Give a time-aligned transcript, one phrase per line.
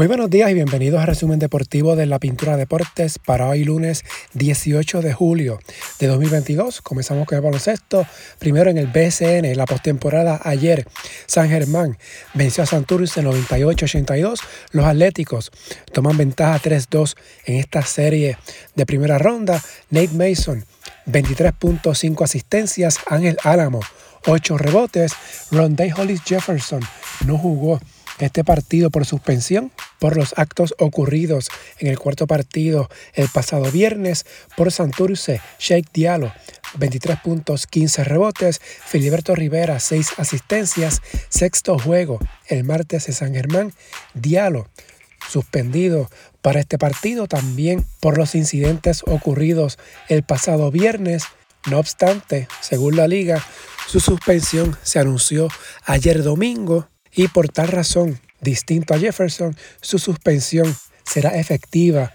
[0.00, 4.02] Muy buenos días y bienvenidos al resumen deportivo de la Pintura Deportes para hoy lunes
[4.32, 5.60] 18 de julio
[5.98, 6.80] de 2022.
[6.80, 8.06] Comenzamos con el baloncesto.
[8.38, 10.88] Primero en el BSN, la postemporada ayer,
[11.26, 11.98] San Germán
[12.32, 14.40] venció a Santurce 98-82.
[14.70, 15.52] Los Atléticos
[15.92, 17.14] toman ventaja 3-2
[17.44, 18.38] en esta serie
[18.74, 19.62] de primera ronda.
[19.90, 20.64] Nate Mason
[21.08, 22.96] 23.5 asistencias.
[23.06, 23.80] Ángel Álamo
[24.24, 25.12] 8 rebotes.
[25.50, 26.80] Rondé Hollis Jefferson
[27.26, 27.78] no jugó
[28.18, 34.26] este partido por suspensión por los actos ocurridos en el cuarto partido el pasado viernes
[34.56, 36.32] por Santurce, Sheikh Diallo,
[36.74, 42.18] 23 puntos, 15 rebotes, Filiberto Rivera, 6 asistencias, sexto juego
[42.48, 43.72] el martes de San Germán,
[44.14, 44.66] Diallo
[45.28, 46.10] suspendido
[46.42, 49.78] para este partido también por los incidentes ocurridos
[50.08, 51.24] el pasado viernes.
[51.70, 53.44] No obstante, según la liga,
[53.86, 55.48] su suspensión se anunció
[55.84, 62.12] ayer domingo y por tal razón, distinto a Jefferson, su suspensión será efectiva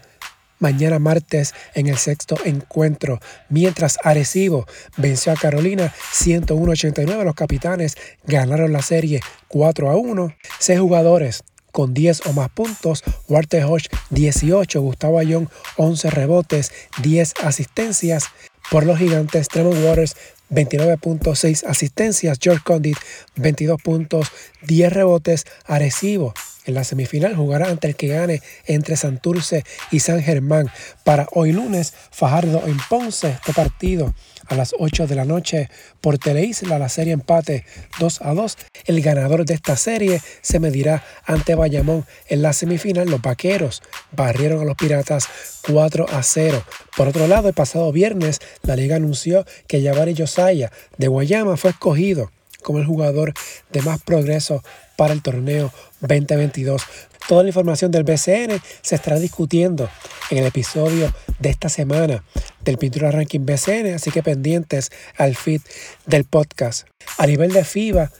[0.58, 7.24] mañana martes en el sexto encuentro, mientras Arecibo venció a Carolina 101-89.
[7.24, 10.34] Los capitanes ganaron la serie 4 a 1.
[10.58, 16.72] Seis jugadores con 10 o más puntos, Walter Hodge 18, Gustavo Ayón 11 rebotes,
[17.02, 18.28] 10 asistencias.
[18.70, 20.16] Por los gigantes, Tremont Waters
[20.50, 22.96] 29.6 asistencias, George Condit
[23.36, 24.28] 22 puntos,
[24.62, 26.34] 10 rebotes, Arecibo.
[26.66, 30.68] En la semifinal jugará ante el que gane entre Santurce y San Germán.
[31.04, 34.12] Para hoy lunes, Fajardo en Ponce, este partido
[34.48, 37.64] a las 8 de la noche por Teleisla, la serie empate
[38.00, 38.58] 2 a 2.
[38.86, 43.08] El ganador de esta serie se medirá ante Bayamón en la semifinal.
[43.08, 45.28] Los vaqueros barrieron a los piratas
[45.68, 46.64] 4 a 0.
[46.96, 51.70] Por otro lado, el pasado viernes, la liga anunció que Jabari Josiah de Guayama fue
[51.70, 52.30] escogido
[52.66, 53.32] como el jugador
[53.70, 54.60] de más progreso
[54.96, 56.82] para el torneo 2022.
[57.28, 59.88] Toda la información del BCN se estará discutiendo
[60.30, 62.24] en el episodio de esta semana
[62.64, 65.60] del Pintura Ranking BCN, así que pendientes al feed
[66.06, 66.88] del podcast.
[67.18, 68.10] A nivel de FIBA,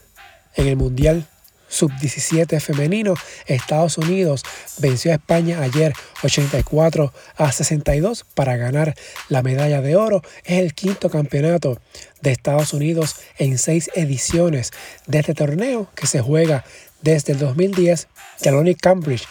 [0.55, 1.27] en el Mundial
[1.69, 3.15] Sub-17 femenino,
[3.47, 4.43] Estados Unidos
[4.79, 8.95] venció a España ayer 84 a 62 para ganar
[9.29, 10.23] la medalla de oro.
[10.45, 11.81] Es el quinto campeonato
[12.23, 14.71] de Estados Unidos en seis ediciones
[15.07, 16.65] de este torneo que se juega
[17.03, 18.09] desde el 2010.
[18.43, 19.27] Caloni Cambridge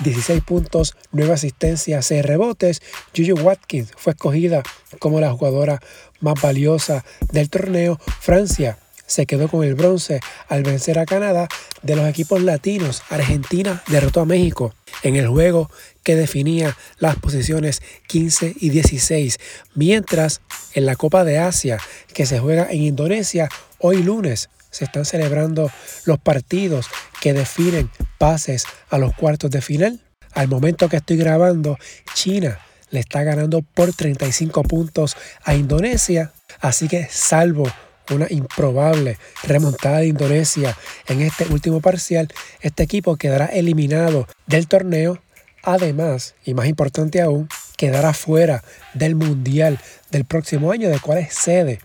[0.00, 2.82] 16 puntos, 9 asistencias, 6 rebotes.
[3.16, 4.62] Juju Watkins fue escogida
[4.98, 5.80] como la jugadora
[6.20, 7.98] más valiosa del torneo.
[8.20, 11.48] Francia se quedó con el bronce al vencer a Canadá.
[11.82, 15.70] De los equipos latinos, Argentina derrotó a México en el juego
[16.02, 19.38] que definía las posiciones 15 y 16,
[19.74, 20.40] mientras
[20.74, 21.78] en la Copa de Asia
[22.12, 23.48] que se juega en Indonesia
[23.78, 25.70] hoy lunes se están celebrando
[26.06, 26.86] los partidos
[27.20, 30.00] que definen pases a los cuartos de final.
[30.32, 31.78] Al momento que estoy grabando,
[32.14, 32.58] China
[32.90, 37.70] le está ganando por 35 puntos a Indonesia, así que salvo
[38.10, 40.76] una improbable remontada de Indonesia
[41.06, 42.28] en este último parcial,
[42.60, 45.20] este equipo quedará eliminado del torneo.
[45.62, 48.62] Además, y más importante aún, quedará fuera
[48.94, 49.78] del Mundial
[50.10, 51.80] del próximo año, de cual es sede,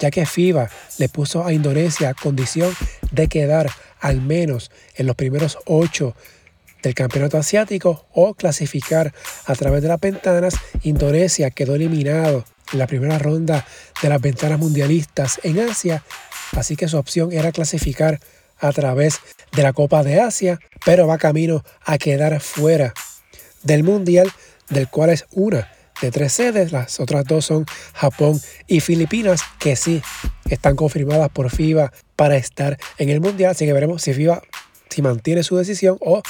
[0.00, 0.68] ya que FIBA
[0.98, 2.74] le puso a Indonesia condición
[3.12, 6.14] de quedar al menos en los primeros ocho
[6.82, 9.14] del campeonato asiático o clasificar
[9.46, 10.54] a través de las ventanas.
[10.82, 13.66] Indonesia quedó eliminado la primera ronda
[14.00, 16.02] de las ventanas mundialistas en Asia,
[16.56, 18.20] así que su opción era clasificar
[18.58, 19.20] a través
[19.52, 22.94] de la Copa de Asia, pero va camino a quedar fuera
[23.62, 24.30] del Mundial,
[24.68, 29.76] del cual es una de tres sedes, las otras dos son Japón y Filipinas, que
[29.76, 30.02] sí
[30.48, 34.42] están confirmadas por FIBA para estar en el Mundial, así que veremos si FIBA
[34.92, 36.22] si mantiene su decisión o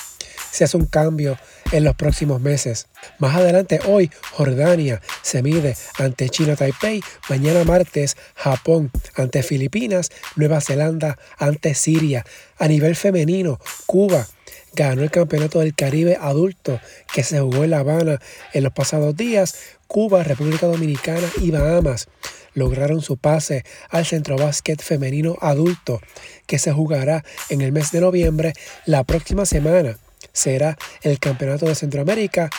[0.52, 1.38] se hace un cambio
[1.72, 2.86] en los próximos meses.
[3.18, 7.02] Más adelante, hoy, Jordania se mide ante China Taipei.
[7.28, 10.10] Mañana martes, Japón ante Filipinas.
[10.36, 12.25] Nueva Zelanda ante Siria.
[12.58, 14.28] A nivel femenino, Cuba
[14.75, 16.81] ganó el Campeonato del Caribe adulto
[17.12, 18.20] que se jugó en La Habana
[18.52, 19.55] en los pasados días.
[19.87, 22.08] Cuba, República Dominicana y Bahamas
[22.55, 26.00] lograron su pase al Centro Básquet Femenino Adulto
[26.46, 28.52] que se jugará en el mes de noviembre
[28.84, 29.96] la próxima semana
[30.32, 32.50] será el Campeonato de Centroamérica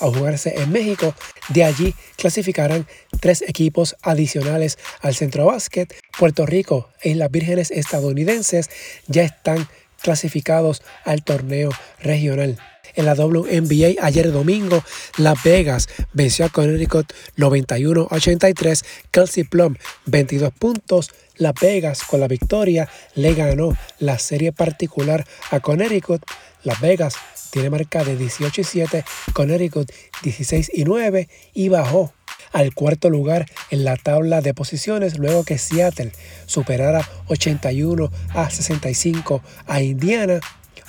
[0.00, 1.14] a jugarse en México.
[1.48, 2.86] De allí clasificarán
[3.20, 5.94] tres equipos adicionales al centro básquet.
[6.18, 8.70] Puerto Rico e las Vírgenes estadounidenses
[9.06, 9.68] ya están
[10.00, 11.70] clasificados al torneo
[12.00, 12.58] regional.
[12.94, 14.82] En la WNBA ayer domingo,
[15.16, 19.76] Las Vegas venció a Connecticut 91-83, Kelsey Plum
[20.06, 26.22] 22 puntos, Las Vegas con la victoria le ganó la serie particular a Connecticut.
[26.64, 27.14] Las Vegas
[27.50, 29.90] tiene marca de 18 y 7, Connecticut
[30.22, 32.12] 16 y 9 y bajó
[32.52, 36.12] al cuarto lugar en la tabla de posiciones luego que Seattle
[36.46, 40.40] superara 81 a 65 a Indiana.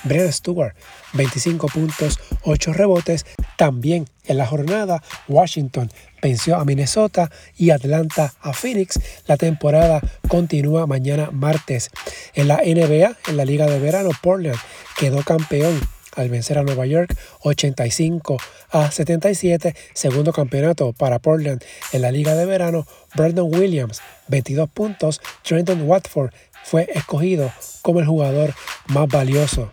[0.04, 0.74] Brennan Stewart,
[1.14, 3.26] 25 puntos, 8 rebotes.
[3.58, 5.92] También en la jornada, Washington
[6.22, 9.00] venció a Minnesota y Atlanta a Phoenix.
[9.28, 11.90] La temporada continúa mañana martes.
[12.34, 14.58] En la NBA, en la Liga de Verano, Portland
[14.98, 15.80] quedó campeón
[16.16, 18.38] al vencer a Nueva York 85
[18.72, 21.64] a 77, segundo campeonato para Portland
[21.94, 22.86] en la Liga de Verano,
[23.16, 26.32] Brandon Williams 22 puntos, Trenton Watford
[26.64, 28.54] fue escogido como el jugador
[28.88, 29.70] más valioso.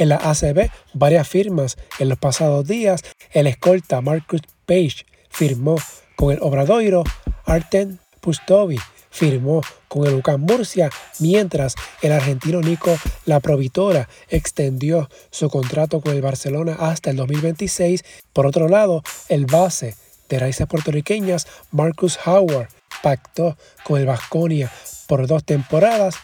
[0.00, 3.02] En la ACB, varias firmas en los pasados días,
[3.32, 5.76] el escolta Marcus Page firmó
[6.16, 7.04] con el Obradoiro,
[7.44, 8.78] Arten Pustovi
[9.10, 10.88] firmó con el UCAM Murcia,
[11.18, 18.02] mientras el argentino Nico La Provitora extendió su contrato con el Barcelona hasta el 2026.
[18.32, 19.96] Por otro lado, el base
[20.30, 22.68] de raíces puertorriqueñas, Marcus Howard,
[23.02, 24.72] pactó con el Vasconia
[25.06, 26.14] por dos temporadas.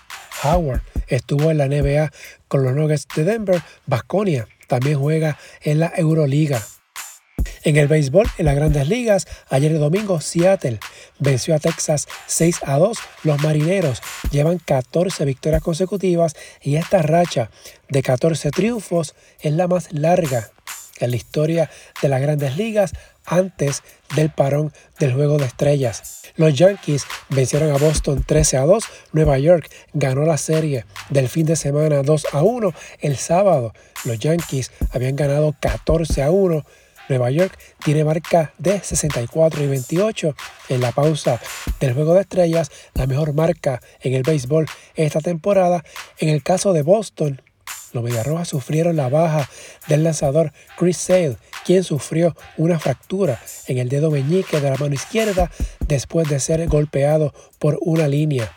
[0.43, 2.13] Howard estuvo en la NBA
[2.49, 3.63] con los Nuggets de Denver.
[3.87, 6.63] Vasconia también juega en la Euroliga.
[7.63, 10.79] En el béisbol, en las grandes ligas, ayer domingo Seattle
[11.19, 12.97] venció a Texas 6 a 2.
[13.25, 17.51] Los marineros llevan 14 victorias consecutivas y esta racha
[17.89, 20.51] de 14 triunfos es la más larga
[20.99, 21.71] en la historia
[22.01, 22.93] de las grandes ligas
[23.27, 23.83] antes
[24.15, 26.23] del parón del juego de estrellas.
[26.37, 28.85] Los Yankees vencieron a Boston 13 a 2.
[29.13, 32.73] Nueva York ganó la serie del fin de semana 2 a 1.
[33.01, 33.73] El sábado
[34.05, 36.65] los Yankees habían ganado 14 a 1
[37.09, 40.35] Nueva York tiene marca de 64 y 28
[40.69, 41.41] en la pausa
[41.79, 45.85] del Juego de Estrellas, la mejor marca en el béisbol esta temporada.
[46.19, 47.43] En el caso de Boston,
[48.03, 49.49] los sufrieron la baja
[49.89, 54.95] del lanzador Chris Sale, quien sufrió una fractura en el dedo meñique de la mano
[54.95, 55.51] izquierda
[55.87, 58.53] después de ser golpeado por una línea.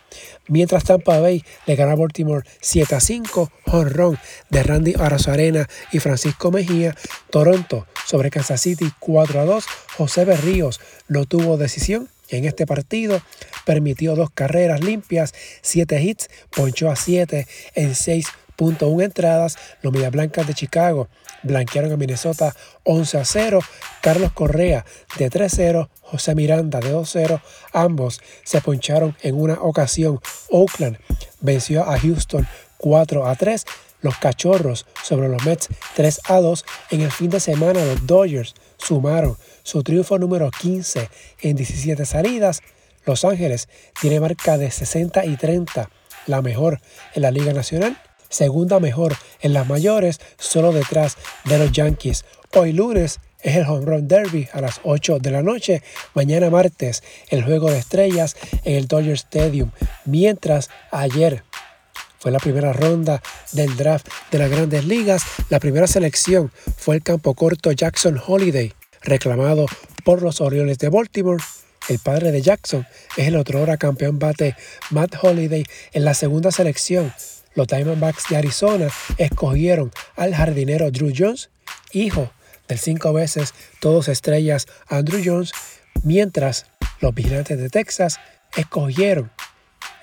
[0.47, 4.18] Mientras Tampa Bay le gana a Baltimore 7 a 5, honrón
[4.50, 6.95] de Randy Arozarena y Francisco Mejía.
[7.30, 9.65] Toronto sobre Kansas City 4 a 2.
[9.97, 13.21] José Berríos no tuvo decisión en este partido.
[13.65, 18.25] Permitió dos carreras limpias, 7 hits, ponchó a 7 en 6
[18.59, 19.57] 1 entradas.
[19.81, 21.07] Los Media Blancas de Chicago
[21.44, 23.59] blanquearon a Minnesota 11 a 0.
[24.01, 24.85] Carlos Correa
[25.17, 25.89] de 3-0.
[26.01, 27.41] José Miranda de 2-0.
[27.73, 30.19] Ambos se poncharon en una ocasión.
[30.50, 30.97] Oakland
[31.39, 32.47] venció a Houston
[32.77, 33.65] 4 a 3.
[34.01, 36.65] Los Cachorros sobre los Mets 3 a 2.
[36.91, 41.09] En el fin de semana los Dodgers sumaron su triunfo número 15
[41.41, 42.61] en 17 salidas.
[43.06, 43.67] Los Ángeles
[44.00, 45.89] tiene marca de 60 y 30,
[46.27, 46.79] la mejor
[47.13, 47.97] en la Liga Nacional
[48.30, 52.26] segunda mejor en las mayores, solo detrás de los Yankees.
[52.56, 55.81] Hoy lunes es el Home Run Derby a las 8 de la noche.
[56.14, 59.72] Mañana martes el juego de estrellas en el Dodger Stadium.
[60.06, 61.44] Mientras ayer
[62.20, 63.22] fue la primera ronda
[63.54, 65.24] del draft de las grandes ligas.
[65.50, 69.66] La primera selección fue el campo corto Jackson Holiday, reclamado
[70.04, 71.42] por los Orioles de Baltimore.
[71.88, 72.86] El padre de Jackson
[73.16, 74.56] es el otro hora campeón bate
[74.92, 77.14] Matt Holiday en la segunda selección
[77.59, 78.87] los Diamondbacks de Arizona
[79.18, 81.49] escogieron al jardinero Drew Jones,
[81.92, 82.31] hijo
[82.69, 85.51] del cinco veces todos estrellas Andrew Jones,
[86.04, 86.68] mientras
[87.01, 88.21] los vigilantes de Texas
[88.56, 89.30] escogieron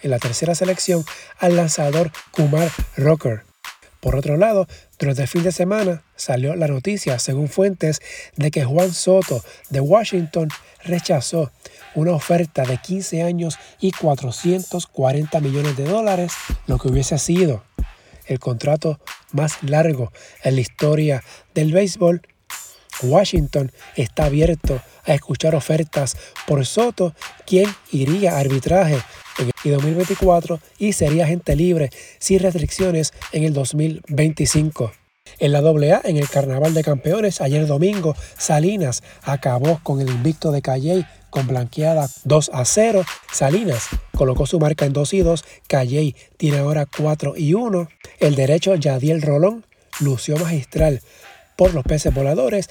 [0.02, 1.02] en la tercera selección
[1.38, 3.45] al lanzador Kumar Rocker.
[4.06, 4.68] Por otro lado,
[5.00, 8.00] durante el fin de semana salió la noticia, según fuentes,
[8.36, 10.48] de que Juan Soto de Washington
[10.84, 11.50] rechazó
[11.96, 16.34] una oferta de 15 años y 440 millones de dólares,
[16.68, 17.64] lo que hubiese sido
[18.26, 19.00] el contrato
[19.32, 20.12] más largo
[20.44, 22.22] en la historia del béisbol.
[23.02, 27.12] Washington está abierto a escuchar ofertas por Soto,
[27.44, 29.00] quien iría a arbitraje
[29.38, 34.93] en el 2024 y sería agente libre sin restricciones en el 2025.
[35.38, 40.50] En la AA, en el Carnaval de Campeones, ayer domingo, Salinas acabó con el invicto
[40.50, 43.05] de Calley con blanqueada 2 a 0.
[43.31, 45.45] Salinas colocó su marca en 2 y 2.
[45.69, 47.88] Calley tiene ahora 4 y 1.
[48.21, 49.66] El derecho Yadiel Rolón
[50.00, 51.02] lució magistral
[51.57, 52.71] por los peces voladores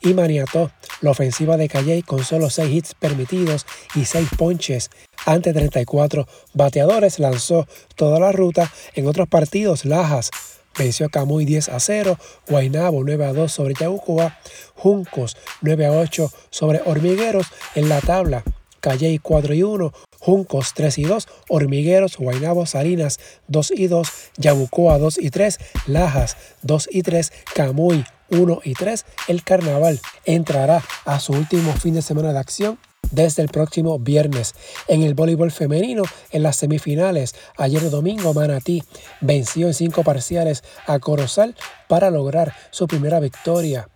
[0.00, 0.70] y maniató
[1.00, 4.90] la ofensiva de Calley con solo 6 hits permitidos y 6 ponches.
[5.26, 7.66] Ante 34 bateadores lanzó
[7.96, 8.70] toda la ruta.
[8.94, 10.30] En otros partidos, Lajas
[10.78, 14.38] venció a Camuy 10 a 0, Guaynabo 9 a 2 sobre Yabucoa,
[14.74, 18.42] Juncos 9 a 8 sobre Hormigueros en la tabla.
[18.80, 24.98] Calley 4 y 1, Juncos 3 y 2, Hormigueros, Guaynabo, Salinas 2 y 2, Yabucoa
[24.98, 29.06] 2 y 3, Lajas 2 y 3, Camuy 1 y 3.
[29.28, 32.78] El carnaval entrará a su último fin de semana de acción
[33.14, 34.54] desde el próximo viernes.
[34.88, 38.82] En el voleibol femenino, en las semifinales, ayer domingo Manatí
[39.20, 41.54] venció en cinco parciales a Corozal
[41.88, 43.88] para lograr su primera victoria.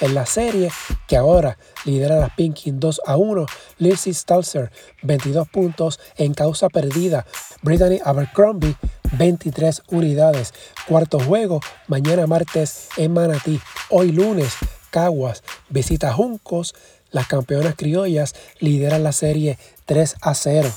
[0.00, 0.70] En la serie,
[1.08, 3.46] que ahora lidera las Pinkin 2 a 1,
[3.78, 4.70] Lizzie Stalzer
[5.02, 7.26] 22 puntos en causa perdida,
[7.62, 8.76] Brittany Abercrombie
[9.12, 10.54] 23 unidades.
[10.86, 13.60] Cuarto juego, mañana martes en Manatí.
[13.90, 14.54] Hoy lunes,
[14.90, 16.74] Caguas visita Juncos
[17.10, 20.70] las campeonas criollas lideran la serie 3 a 0.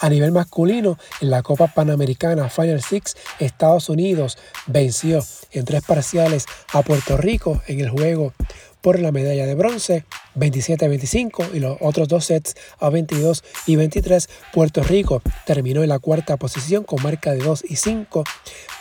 [0.00, 6.46] A nivel masculino, en la Copa Panamericana Final Six, Estados Unidos venció en tres parciales
[6.72, 8.32] a Puerto Rico en el juego
[8.86, 10.04] por la medalla de bronce,
[10.36, 14.28] 27-25 y los otros dos sets a 22 y 23.
[14.52, 18.22] Puerto Rico terminó en la cuarta posición con marca de 2 y 5.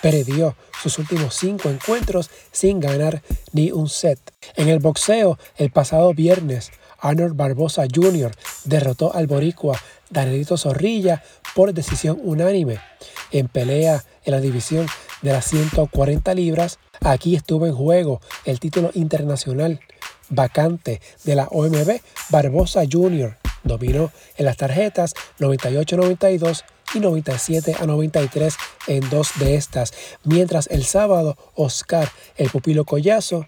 [0.04, 4.20] Perdió sus últimos cinco encuentros sin ganar ni un set.
[4.56, 6.72] En el boxeo, el pasado viernes,
[7.06, 8.32] Arnold Barbosa Jr.
[8.64, 12.80] derrotó al boricua Danielito Zorrilla por decisión unánime
[13.32, 14.88] en pelea en la división
[15.22, 16.80] de las 140 libras.
[17.02, 19.80] Aquí estuvo en juego el título internacional
[20.30, 22.00] vacante de la OMB.
[22.30, 23.38] Barbosa Jr.
[23.64, 26.64] dominó en las tarjetas 98-92
[26.96, 28.56] y 97 a 93
[28.88, 29.94] en dos de estas,
[30.24, 33.48] mientras el sábado Oscar el pupilo Collazo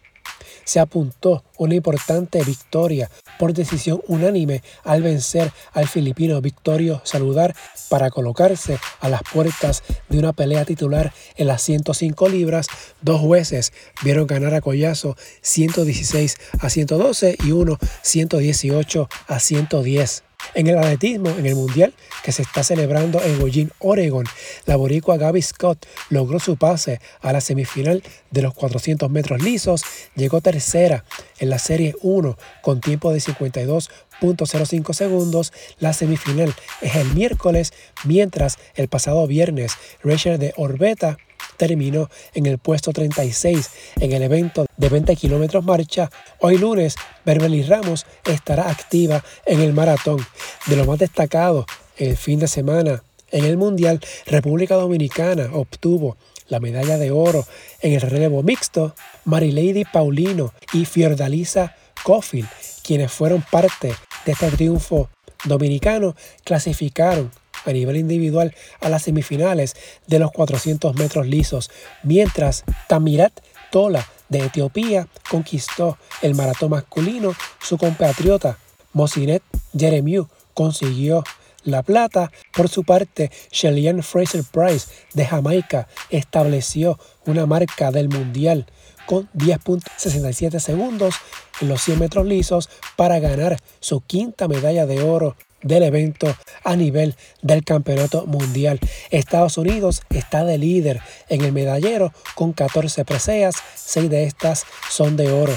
[0.64, 7.56] se apuntó una importante victoria por decisión unánime al vencer al filipino Victorio Saludar
[7.90, 12.68] para colocarse a las puertas de una pelea titular en las 105 libras.
[13.02, 13.74] Dos jueces
[14.04, 20.27] vieron ganar a Collazo 116 a 112 y uno 118 a 110.
[20.54, 24.26] En el atletismo, en el Mundial que se está celebrando en Eugene, Oregon,
[24.66, 29.84] la boricua Gaby Scott logró su pase a la semifinal de los 400 metros lisos,
[30.16, 31.06] llegó tercera
[31.40, 35.54] en la Serie 1 con tiempo de 52.05 segundos.
[35.80, 37.74] La semifinal es el miércoles,
[38.04, 39.74] mientras el pasado viernes
[40.04, 41.18] Rachel de Orbeta
[41.58, 46.10] terminó en el puesto 36 en el evento de 20 kilómetros marcha.
[46.40, 50.26] Hoy lunes, Beverly Ramos estará activa en el maratón.
[50.68, 51.66] De lo más destacado,
[51.98, 56.18] el fin de semana en el Mundial, República Dominicana obtuvo
[56.48, 57.46] la medalla de oro
[57.82, 58.96] en el relevo mixto.
[59.26, 62.48] Marilady Paulino y Fiordalisa Cofield,
[62.84, 63.94] quienes fueron parte
[64.26, 65.10] de este triunfo
[65.44, 67.32] dominicano, clasificaron
[67.68, 69.76] a nivel individual a las semifinales
[70.08, 71.70] de los 400 metros lisos,
[72.04, 73.34] mientras Tamirat
[73.72, 78.58] Tola de Etiopía conquistó el maratón masculino, su compatriota
[78.94, 79.44] Mosinet
[79.78, 81.24] Jeremiu consiguió
[81.64, 82.32] la plata.
[82.54, 88.66] Por su parte, Shellian Fraser Price de Jamaica estableció una marca del mundial
[89.06, 91.16] con 10.67 segundos
[91.62, 96.76] en los 100 metros lisos para ganar su quinta medalla de oro del evento a
[96.76, 98.80] nivel del campeonato mundial.
[99.10, 105.18] Estados Unidos está de líder en el medallero con 14 preseas, 6 de estas son
[105.18, 105.54] de oro.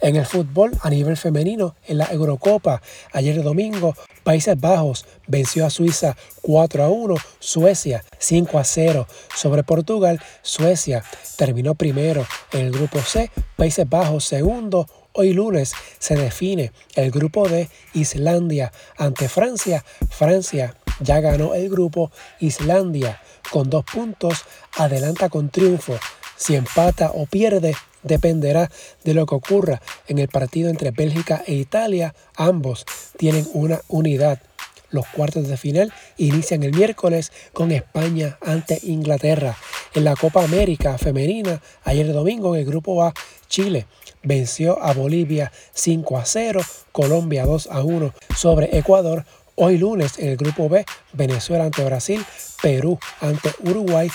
[0.00, 5.70] En el fútbol a nivel femenino, en la Eurocopa, ayer domingo, Países Bajos venció a
[5.70, 11.02] Suiza 4 a 1, Suecia 5 a 0 sobre Portugal, Suecia
[11.36, 14.86] terminó primero en el grupo C, Países Bajos segundo,
[15.16, 19.84] Hoy lunes se define el grupo de Islandia ante Francia.
[20.10, 24.44] Francia ya ganó el grupo Islandia con dos puntos,
[24.76, 25.96] adelanta con triunfo.
[26.34, 28.72] Si empata o pierde, dependerá
[29.04, 32.12] de lo que ocurra en el partido entre Bélgica e Italia.
[32.34, 32.84] Ambos
[33.16, 34.42] tienen una unidad.
[34.90, 39.56] Los cuartos de final inician el miércoles con España ante Inglaterra.
[39.94, 43.14] En la Copa América Femenina, ayer domingo en el grupo A,
[43.48, 43.86] Chile
[44.24, 46.60] venció a Bolivia 5 a 0,
[46.92, 49.24] Colombia 2 a 1 sobre Ecuador.
[49.54, 52.24] Hoy lunes en el grupo B, Venezuela ante Brasil,
[52.60, 54.10] Perú ante Uruguay.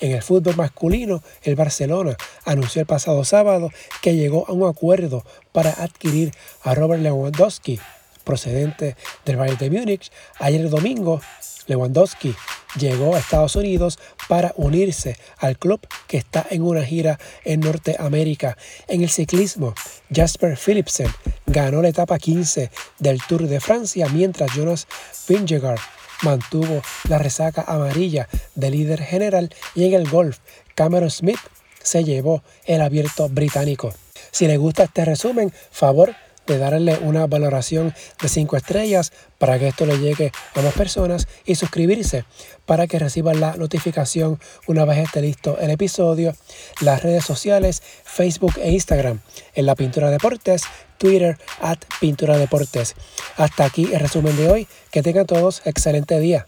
[0.00, 5.24] En el fútbol masculino, el Barcelona anunció el pasado sábado que llegó a un acuerdo
[5.52, 7.80] para adquirir a Robert Lewandowski,
[8.22, 10.12] procedente del Bayern de Múnich.
[10.38, 11.20] Ayer domingo,
[11.68, 12.34] Lewandowski
[12.78, 13.98] llegó a Estados Unidos
[14.28, 18.58] para unirse al club que está en una gira en Norteamérica.
[18.88, 19.74] En el ciclismo,
[20.12, 21.08] Jasper Philipsen
[21.46, 24.86] ganó la etapa 15 del Tour de Francia, mientras Jonas
[25.28, 25.80] Vingegaard
[26.22, 30.38] mantuvo la resaca amarilla de líder general y en el golf,
[30.74, 31.38] Cameron Smith
[31.82, 33.94] se llevó el abierto británico.
[34.30, 36.14] Si les gusta este resumen, favor
[36.48, 41.28] de darle una valoración de 5 estrellas para que esto le llegue a más personas
[41.44, 42.24] y suscribirse
[42.66, 46.34] para que reciban la notificación una vez esté listo el episodio,
[46.80, 49.20] las redes sociales, Facebook e Instagram,
[49.54, 50.62] en la Pintura Deportes,
[50.98, 52.94] Twitter at Pintura Deportes.
[53.36, 54.68] Hasta aquí el resumen de hoy.
[54.90, 56.44] Que tengan todos excelente día.